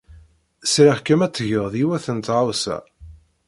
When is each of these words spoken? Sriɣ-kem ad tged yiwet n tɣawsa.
Sriɣ-kem 0.73 1.21
ad 1.25 1.31
tged 1.33 1.73
yiwet 1.79 2.05
n 2.15 2.17
tɣawsa. 2.19 2.77